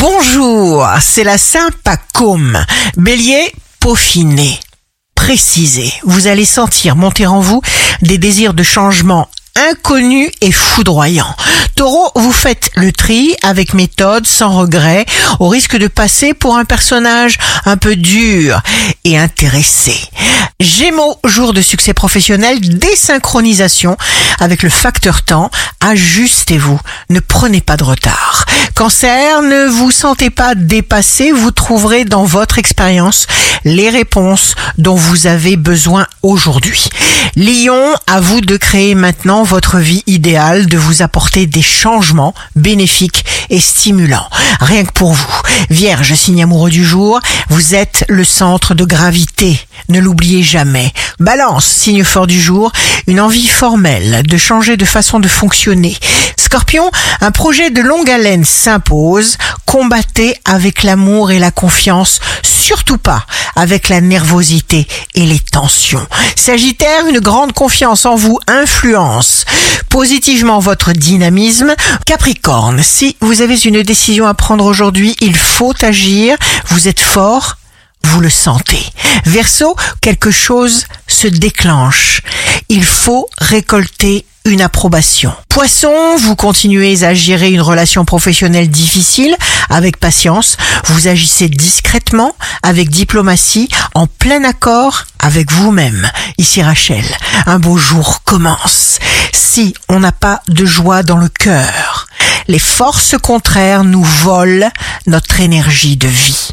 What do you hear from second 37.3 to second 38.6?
Lion, à vous de